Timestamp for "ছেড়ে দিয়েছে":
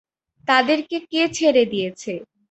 1.37-2.13